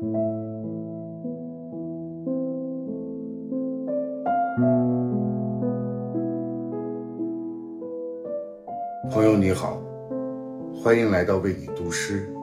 [0.00, 0.10] 朋
[9.24, 9.76] 友你好，
[10.74, 12.34] 欢迎来到为你读诗，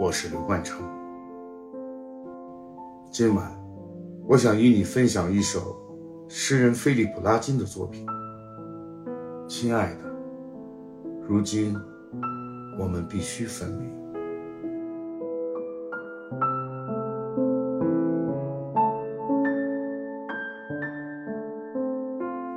[0.00, 0.84] 我是刘冠成。
[3.12, 3.48] 今晚，
[4.26, 5.76] 我想与你分享一首
[6.26, 8.04] 诗人菲利普·拉金的作品。
[9.46, 10.00] 亲爱的，
[11.28, 11.76] 如今
[12.76, 14.01] 我们必须分离。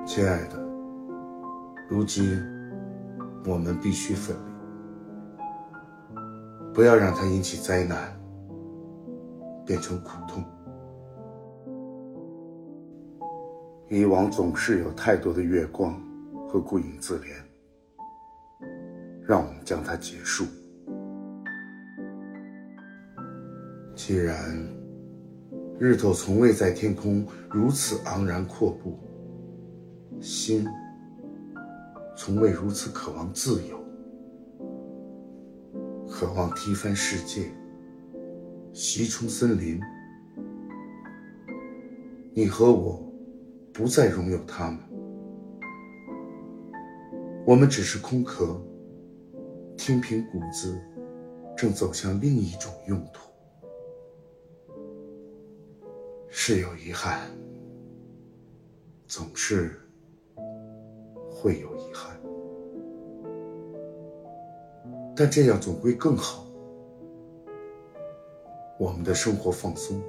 [0.05, 0.57] 亲爱的，
[1.89, 2.39] 如今
[3.45, 4.41] 我们必须分离。
[6.73, 8.15] 不要让它引起灾难，
[9.65, 10.43] 变成苦痛。
[13.89, 15.93] 以往总是有太多的月光。
[16.47, 17.33] 和顾影自怜，
[19.27, 20.45] 让我们将它结束。
[23.93, 24.35] 既然
[25.77, 28.97] 日头从未在天空如此昂然阔步，
[30.25, 30.67] 心
[32.17, 33.77] 从未如此渴望自由，
[36.09, 37.51] 渴望踢翻世界，
[38.73, 39.79] 袭冲森林，
[42.33, 43.07] 你和我
[43.71, 44.79] 不再拥有他们。
[47.45, 48.59] 我们只是空壳，
[49.77, 50.81] 听凭骨子，
[51.55, 53.29] 正走向另一种用途。
[56.31, 57.29] 是有遗憾，
[59.05, 59.79] 总是
[61.45, 62.19] 会有遗憾，
[65.15, 66.43] 但这样总会更好。
[68.79, 70.01] 我们的生活放松，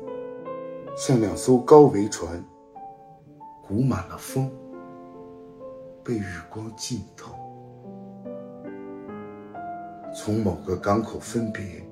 [0.97, 2.43] 像两艘高桅船，
[3.69, 4.51] 鼓满了风。
[6.03, 7.35] 被日光浸透，
[10.15, 11.87] 从某个港口分别，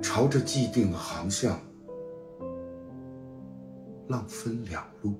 [0.00, 1.58] 朝着既定的航向，
[4.06, 5.14] 浪分两路，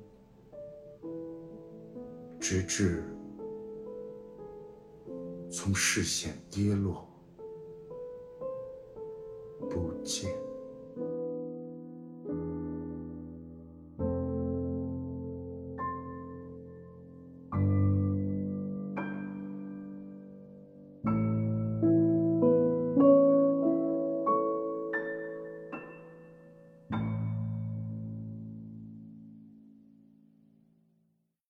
[2.51, 3.05] 直至
[5.49, 7.09] 从视线跌落，
[9.71, 10.40] 不见。